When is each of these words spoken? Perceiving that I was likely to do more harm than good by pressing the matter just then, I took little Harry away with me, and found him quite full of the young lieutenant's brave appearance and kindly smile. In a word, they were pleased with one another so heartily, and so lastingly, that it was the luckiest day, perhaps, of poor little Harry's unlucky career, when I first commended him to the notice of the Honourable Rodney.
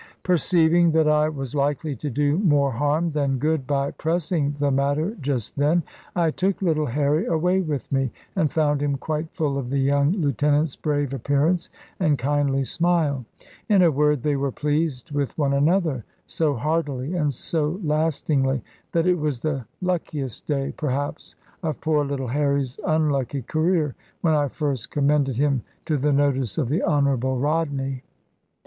Perceiving 0.23 0.89
that 0.93 1.07
I 1.07 1.29
was 1.29 1.53
likely 1.53 1.95
to 1.97 2.09
do 2.09 2.39
more 2.39 2.71
harm 2.71 3.11
than 3.11 3.37
good 3.37 3.67
by 3.67 3.91
pressing 3.91 4.55
the 4.57 4.71
matter 4.71 5.15
just 5.21 5.55
then, 5.59 5.83
I 6.15 6.31
took 6.31 6.59
little 6.59 6.87
Harry 6.87 7.27
away 7.27 7.61
with 7.61 7.91
me, 7.91 8.09
and 8.35 8.51
found 8.51 8.81
him 8.81 8.97
quite 8.97 9.29
full 9.29 9.59
of 9.59 9.69
the 9.69 9.77
young 9.77 10.13
lieutenant's 10.13 10.75
brave 10.75 11.13
appearance 11.13 11.69
and 11.99 12.17
kindly 12.17 12.63
smile. 12.63 13.25
In 13.69 13.83
a 13.83 13.91
word, 13.91 14.23
they 14.23 14.35
were 14.35 14.51
pleased 14.51 15.11
with 15.11 15.37
one 15.37 15.53
another 15.53 16.03
so 16.25 16.55
heartily, 16.55 17.13
and 17.13 17.31
so 17.31 17.79
lastingly, 17.83 18.63
that 18.93 19.05
it 19.05 19.19
was 19.19 19.39
the 19.41 19.67
luckiest 19.83 20.47
day, 20.47 20.73
perhaps, 20.77 21.35
of 21.61 21.79
poor 21.79 22.03
little 22.03 22.29
Harry's 22.29 22.79
unlucky 22.87 23.43
career, 23.43 23.93
when 24.21 24.33
I 24.33 24.47
first 24.47 24.89
commended 24.89 25.35
him 25.35 25.61
to 25.85 25.95
the 25.95 26.11
notice 26.11 26.57
of 26.57 26.69
the 26.69 26.81
Honourable 26.81 27.37
Rodney. 27.37 28.01